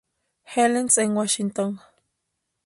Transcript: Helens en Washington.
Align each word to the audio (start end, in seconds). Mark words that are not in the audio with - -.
Helens 0.45 0.97
en 0.97 1.13
Washington. 1.15 1.79